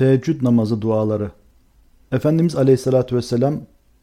Teheccüd 0.00 0.42
namazı 0.42 0.82
duaları. 0.82 1.30
Efendimiz 2.12 2.56
Aleyhisselatü 2.56 3.16
Vesselam 3.16 3.54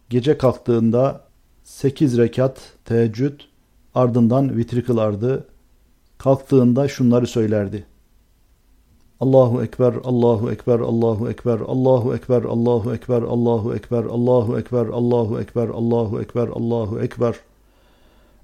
gece 0.09 0.38
kalktığında 0.38 1.21
8 1.63 2.17
rekat 2.17 2.74
teheccüd 2.85 3.40
ardından 3.96 4.58
vitri 4.58 4.83
kılardı. 4.83 5.48
Kalktığında 6.18 6.88
şunları 6.88 7.28
söylerdi. 7.28 7.86
Allahu 9.20 9.64
Ekber, 9.64 9.94
Allahu 10.04 10.52
Ekber, 10.52 10.79
Allahu 10.79 11.29
Ekber, 11.29 11.59
Allahu 11.59 12.16
Ekber, 12.16 12.41
Allahu 12.43 12.95
Ekber, 12.95 13.21
Allahu 13.21 13.75
Ekber, 13.75 14.04
Allahu 14.04 14.59
Ekber, 14.59 14.86
Allahu 14.86 15.39
Ekber, 15.39 15.68
Allahu 15.68 16.21
Ekber, 16.21 16.48
Allahu 16.48 17.00
Ekber. 17.00 17.36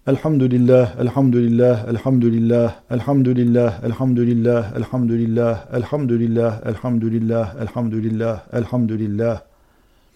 الحمد 0.08 0.44
لله 0.44 1.00
الحمد 1.00 1.36
لله 1.36 1.76
الحمد 1.90 2.26
لله 2.26 2.70
الحمد 2.92 3.28
لله 3.28 3.70
الحمد 3.88 4.20
لله 4.20 4.60
الحمد 4.76 5.12
لله 5.12 5.54
الحمد 5.80 6.12
لله 6.14 6.52
الحمد 6.66 7.04
لله 7.04 7.46
الحمد 7.64 7.94
لله 7.94 8.36
الحمد 8.54 8.91
لله 8.91 9.36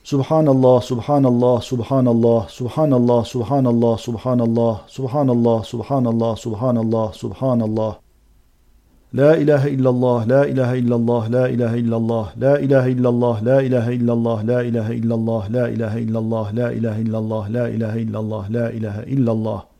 سبحان 0.03 0.47
الله 0.47 0.79
سبحان 0.79 1.25
الله 1.25 1.59
سبحان 1.59 2.07
الله 2.07 2.45
سبحان 2.49 2.93
الله 2.93 3.23
سبحان 3.23 3.65
الله 3.67 3.95
سبحان 3.97 4.39
الله 4.41 4.75
سبحان 4.87 5.29
الله 5.29 5.61
سبحان 5.63 6.07
الله 6.07 6.35
سبحان 6.35 6.77
الله 6.77 7.11
سبحان 7.23 7.61
الله 7.61 7.93
لا 9.13 9.31
إله 9.41 9.67
إلا 9.67 9.89
الله 9.89 10.23
لا 10.25 10.41
إله 10.51 10.69
إلا 10.81 10.95
الله 10.95 11.27
لا 11.27 11.45
إله 11.45 11.73
إلا 11.81 11.97
الله 11.97 12.25
لا 12.37 12.55
إله 12.59 12.83
إلا 12.91 13.09
الله 13.09 13.35
لا 13.49 13.59
إله 13.59 13.85
إلا 13.95 14.13
الله 14.13 14.43
لا 14.43 14.59
إله 14.67 14.91
إلا 14.99 15.13
الله 15.15 15.47
لا 15.47 15.65
إله 15.71 15.93
إلا 16.03 16.19
الله 16.19 16.51
لا 16.51 16.67
إله 16.75 16.95
إلا 16.99 17.17
الله 17.19 17.47
لا 17.47 17.67
إله 17.67 17.95
إلا 17.95 18.19
الله 18.19 18.19
لا 18.19 18.19
إله 18.19 18.19
إلا 18.19 18.19
الله 18.19 18.43
لا 18.49 18.65
إله 18.69 18.97
إلا 19.15 19.31
الله 19.31 19.76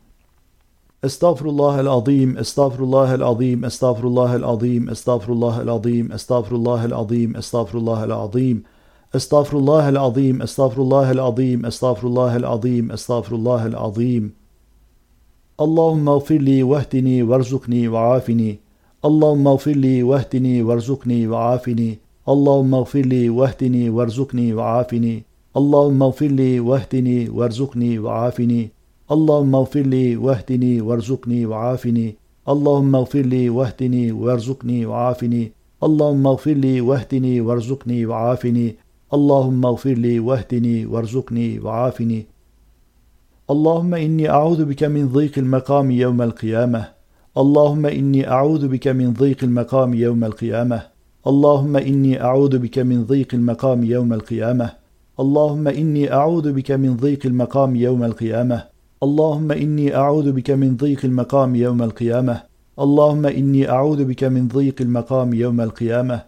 استغفر 1.04 1.48
الله 1.48 1.80
العظيم 1.80 2.38
استغفر 2.38 2.84
الله 2.84 3.14
العظيم 3.14 3.64
استغفر 3.64 4.04
الله 4.06 4.36
العظيم 4.36 4.90
استغفر 4.90 5.32
الله 5.32 5.62
العظيم 5.62 6.12
استغفر 6.12 6.54
الله 6.56 6.84
العظيم 6.84 7.36
استغفر 7.36 7.78
الله 7.78 8.04
العظيم 8.04 8.62
استغفر 9.14 9.58
الله 9.58 9.88
العظيم 9.88 10.42
استغفر 10.42 10.82
الله 10.82 11.10
العظيم 11.10 11.66
استغفر 11.66 12.06
الله 12.06 12.36
العظيم 12.36 12.92
استغفر 12.92 13.34
الله 13.34 13.66
العظيم. 13.66 14.32
اللهم 15.60 16.08
اغفر 16.08 16.38
لي 16.38 16.62
واهدني 16.62 17.22
وارزقني 17.22 17.88
وعافني. 17.88 18.58
اللهم 19.04 19.48
اغفر 19.48 19.70
لي 19.70 20.02
واهدني 20.02 20.62
وارزقني 20.62 21.28
وعافني. 21.28 21.98
اللهم 22.28 22.74
اغفر 22.74 23.00
لي 23.00 23.30
واهدني 23.30 23.90
وارزقني 23.90 24.54
وعافني. 24.54 25.24
اللهم 25.56 26.02
اغفر 26.02 26.26
لي 26.26 26.60
واهدني 26.60 27.28
وارزقني 27.28 27.98
وعافني. 27.98 28.62
اللهم 28.62 28.77
اللهم 29.12 29.54
اغفر 29.54 29.80
لي 29.80 30.16
واهدني 30.16 30.80
وارزقني 30.80 31.46
وعافني. 31.46 32.16
اللهم 32.48 32.96
اغفر 32.96 33.20
لي 33.20 33.50
واهدني 33.50 34.12
وارزقني 34.12 34.86
وعافني. 34.86 35.52
اللهم 35.82 36.26
اغفر 36.26 36.52
لي 36.52 36.80
واهدني 36.80 37.40
وارزقني 37.40 38.06
وعافني. 38.06 38.76
اللهم 39.14 39.66
اغفر 39.66 39.90
لي 39.90 40.20
واهدني 40.20 40.86
وارزقني 40.86 41.58
وعافني. 41.58 42.26
اللهم 43.50 43.94
إني 43.94 44.30
أعوذ 44.30 44.64
بك 44.64 44.84
من 44.84 45.08
ضيق 45.08 45.38
المقام 45.38 45.90
يوم 45.90 46.22
القيامة. 46.22 46.88
اللهم 47.38 47.86
إني 47.86 48.30
أعوذ 48.30 48.68
بك 48.68 48.88
من 48.88 49.12
ضيق 49.12 49.44
المقام 49.44 49.94
يوم 49.94 50.24
القيامة. 50.24 50.82
اللهم 51.26 51.76
إني 51.76 52.22
أعوذ 52.22 52.58
بك 52.58 52.78
من 52.78 53.04
ضيق 53.04 53.34
المقام 53.34 53.84
يوم 53.84 54.12
القيامة. 54.12 54.70
اللهم 55.20 55.68
إني 55.68 56.12
أعوذ 56.12 56.52
بك 56.52 56.70
من 56.70 56.96
ضيق 56.96 57.26
المقام 57.26 57.76
يوم 57.76 58.04
القيامة. 58.04 58.77
اللهم 59.02 59.52
إني 59.52 59.96
أعوذ 59.96 60.32
بك 60.32 60.50
من 60.50 60.76
ضيق 60.76 61.04
المقام 61.04 61.54
يوم 61.54 61.82
القيامة. 61.82 62.42
اللهم 62.80 63.26
إني 63.26 63.70
أعوذ 63.70 64.04
بك 64.04 64.24
من 64.24 64.48
ضيق 64.48 64.74
المقام 64.80 65.34
يوم 65.34 65.60
القيامة. 65.60 66.22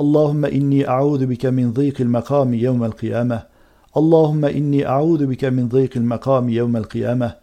اللهم 0.00 0.44
إني 0.44 0.88
أعوذ 0.88 1.26
بك 1.26 1.46
من 1.46 1.72
ضيق 1.72 2.00
المقام 2.00 2.54
يوم 2.54 2.84
القيامة. 2.84 3.42
اللهم 3.96 4.44
إني 4.44 4.86
أعوذ 4.86 5.26
بك 5.26 5.44
من 5.44 5.68
ضيق 5.68 5.96
المقام 5.96 6.48
يوم 6.48 6.76
القيامة. 6.76 7.34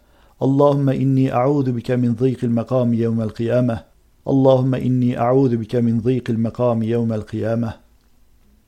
اللهم 0.42 0.88
إني 0.88 1.32
أعوذ 1.32 1.72
بك 1.72 1.90
من 1.90 2.14
ضيق 2.14 2.44
المقام 2.44 2.94
يوم 2.94 3.20
القيامة. 3.22 3.80
اللهم 4.28 4.74
إني 4.74 5.18
أعوذ 5.18 5.56
بك 5.56 5.76
من 5.76 6.00
ضيق 6.00 6.30
المقام 6.30 6.82
يوم 6.82 7.12
القيامة. 7.12 7.85